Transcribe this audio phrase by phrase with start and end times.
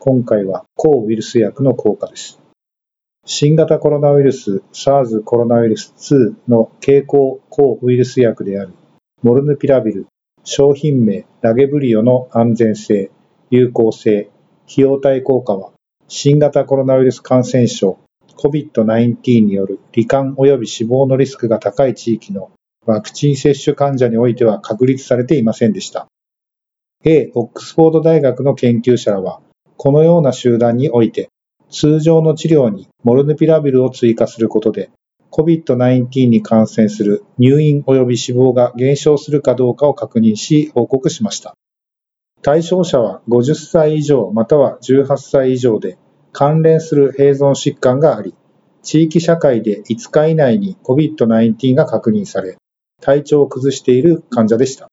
[0.00, 2.38] 今回は抗ウイルス薬の効果です。
[3.26, 8.74] 新型コロナウイルス SARS コロナウイルス2の経口抗ウイルス薬である
[9.24, 10.06] モルヌピラビル、
[10.44, 13.10] 商品名ラゲブリオの安全性、
[13.50, 14.30] 有効性、
[14.70, 15.72] 費用対効果は
[16.06, 17.98] 新型コロナウイルス感染症
[18.36, 22.52] COVID-19 による罹患及び死亡のリスクが高い地域の
[22.86, 26.06] ワクチン接種患者においては確立されていませんでした。
[27.04, 27.32] A.
[27.34, 29.40] オックスフォード大学の研究者らは
[29.78, 31.30] このような集団において、
[31.70, 34.90] 通常の治療にモルヌピラビルを追加することで、
[35.30, 41.54] COVID-19 に感染する入院及び死亡が減少するかどうかを確認し報告しました。
[42.42, 45.96] 対象者は50歳以上または18歳以上で
[46.32, 48.34] 関連する併存疾患があり、
[48.82, 52.56] 地域社会で5日以内に COVID-19 が確認され、
[53.00, 54.88] 体調を崩している患者でした。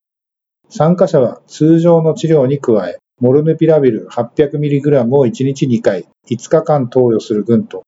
[0.70, 7.84] 参加者は通常の治療に加え、モルヌピラビル 800mg を1日2回、5日間投与する群と、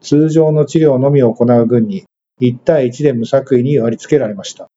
[0.00, 2.04] 通常の治療のみを行う群に
[2.40, 4.68] 1対1で無作為に割り付けられました。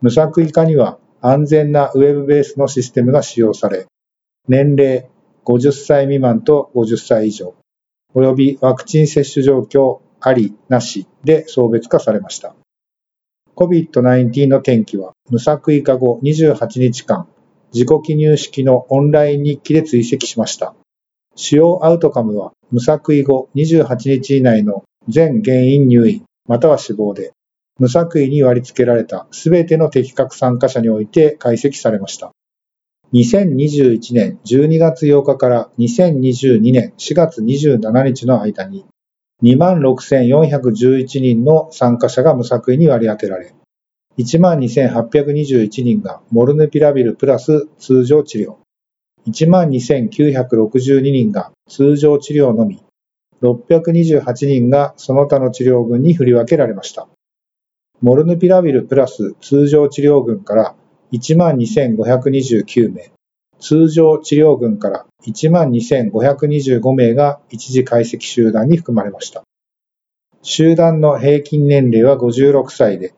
[0.00, 3.86] 無作為化には安全なウェブベースのシステムが使用され、
[4.46, 5.08] 年齢
[5.44, 7.56] 50歳未満と50歳以上、
[8.14, 12.54] 及びワクチン接種状況あり、なしで送別化されました。
[13.56, 17.26] COVID-19 の転機は無作為化後28日間、
[17.74, 20.74] 自己記入式のオンライン日記で追跡しました。
[21.34, 27.32] 主要アウトカムは無作為後28日以内の全原因入院または死亡で、
[27.80, 32.30] 無作為に割り付けられたすべての適格参加者において解析されました。
[33.12, 38.84] 2021年12月8日から2022年4月27日の間に
[39.42, 43.52] 26,411人の参加者が無作為に割り当てられ、
[44.18, 48.56] 12,821人がモルヌピラビルプラス通常治療、
[49.26, 52.84] 12,962人が通常治療のみ、
[53.42, 57.08] 628人がその他の治療群に振り分けられました。
[58.00, 60.76] モルヌピラビルプラス通常治療群から
[61.12, 63.10] 12,529名、
[63.58, 69.42] 通常治療群から12,525名が一時解析集団に含まれました。
[70.42, 73.14] 集団の平均年齢は56歳で、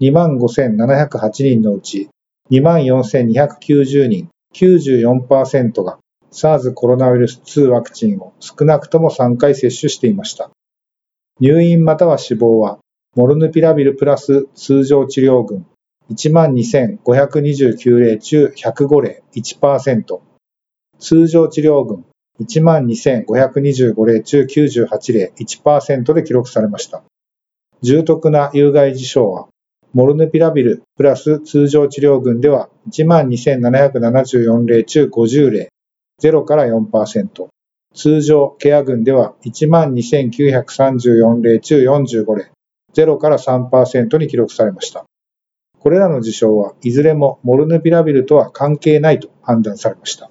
[0.00, 2.08] 25,708人のうち
[2.50, 5.98] 24,290人、94%が
[6.32, 10.50] SARS コロナウイルス2ワクチンを少なくとも3回接種していました。
[11.38, 12.78] 入院または死亡は、
[13.14, 15.66] モルヌピラビルプラス通常治療群
[16.12, 20.20] 12,529例中105例1%、
[20.98, 22.04] 通常治療群
[22.40, 27.02] 12,525例中98例1%で記録されました。
[27.82, 29.48] 重篤な有害事象は
[29.92, 35.68] モルヌピラビルプラス通常治療群では12,774例中50例、
[36.22, 37.48] 0から4%。
[37.92, 42.52] 通常ケア群では12,934例中45例、
[42.94, 45.04] 0から3%に記録されました。
[45.80, 50.30] これらの事象はいずれもモルヌピラビルとは関係ないと判断されました。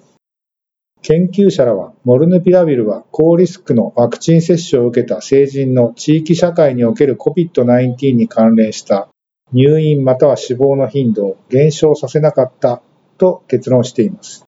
[1.01, 9.09] 研究者らは、モルヌピラビルは高リスクのワクチン接種を受けた成人の地域社会における COVID-19 に関連した
[9.51, 12.81] 入院または死亡の頻度を減少させなかった
[13.17, 14.45] と結論しています。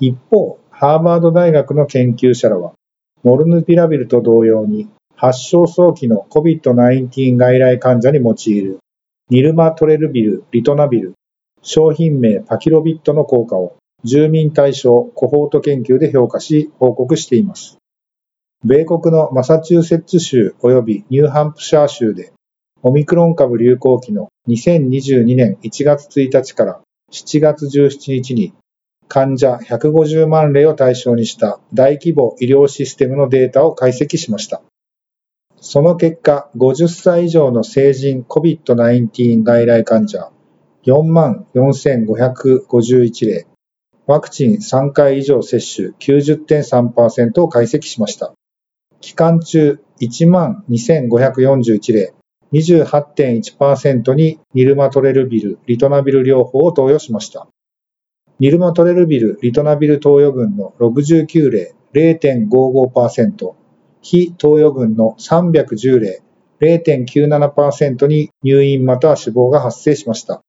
[0.00, 2.74] 一方、ハーバード大学の研究者らは、
[3.22, 8.80] モルヌピラビルと同様に発症早期の COVID-19 外来患者に用いる
[9.30, 11.14] ニルマトレルビル、リトナビル、
[11.62, 17.78] 商品名パキロビットの効果を住民対象コホート研究で評価し報告しています。
[18.64, 22.32] 米国のマサチューセッツ州及びニューハンプシャー州で
[22.84, 26.80] オミクロン株流行期の2022年1月1日から
[27.12, 28.52] 7月17日に
[29.06, 34.62] 患者150万例を対象にした大規模医療システムのデータを解析しました。
[35.60, 40.32] その結果、50歳以上の成人 COVID-19 外来患者
[40.84, 43.46] 44,551例、
[44.08, 48.32] ワクチン3回以上接種90.3%を解析しました。
[49.00, 52.12] 期間中12,541例、
[52.52, 57.48] 28.1%にニルマトレルビル、リトナビル療法を投与しました。
[58.38, 63.54] ニルマトレルビル、リトナビル投与群の69例、0.55%、
[64.02, 66.22] 非投与群の310例、
[66.60, 70.42] 0.97%に入院または死亡が発生しました。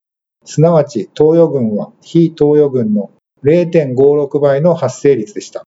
[0.45, 3.11] すなわち、投与群は非投与群の
[3.43, 5.63] 0.56倍の発生率でした。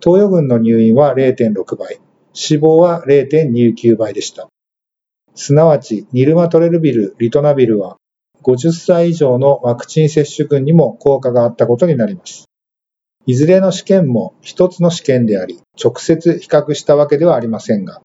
[0.00, 1.98] 投与群の入院は0.6倍、
[2.32, 4.48] 死亡は0.29倍でした。
[5.40, 7.96] すなわち、ニルマトレルビル、リトナビルは
[8.42, 12.46] 50歳以上のワクチン接種群にも効果があったことになります。
[13.24, 18.00] いずれの試験も一つの試験であり、直接比較したわけではありませんが、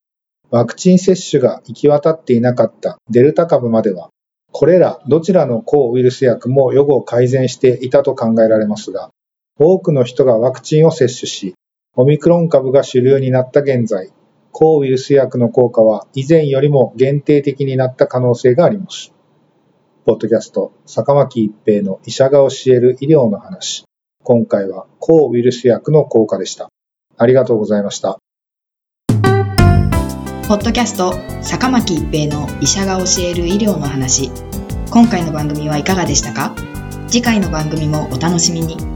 [0.51, 4.12] ワクチン接種が行き渡っていなかったデルタ株までは、
[4.51, 9.09] これらどちらの抗ウイルス薬も予後を改善していたと考えられますが、
[9.59, 11.56] 多くの人がワクチンを接種し、
[11.95, 14.12] オミクロン株が主流になった現在、
[14.55, 19.11] 抗ウイルス薬の効果は以前よりも限定的になった可能性があります。
[20.05, 23.83] ポッドキャスト、坂巻一平の医者が教える医療の話。
[24.23, 26.69] 今回は抗ウイルス薬の効果でした。
[27.17, 28.19] ありがとうございました。
[30.47, 34.29] ポッドキャスト坂巻一平の医者が教える医療の話。
[34.91, 36.53] 今回の番組はいかがでしたか？
[37.07, 38.92] 次回の番組もお楽しみに。